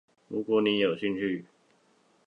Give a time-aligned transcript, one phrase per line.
[0.29, 1.45] 如果你有興趣